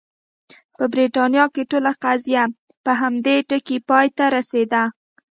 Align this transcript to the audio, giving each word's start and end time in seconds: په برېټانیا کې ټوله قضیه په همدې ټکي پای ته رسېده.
په 0.77 0.83
برېټانیا 0.93 1.45
کې 1.53 1.63
ټوله 1.71 1.91
قضیه 2.03 2.43
په 2.85 2.91
همدې 3.01 3.35
ټکي 3.49 3.77
پای 3.89 4.07
ته 4.17 4.25
رسېده. 4.35 4.83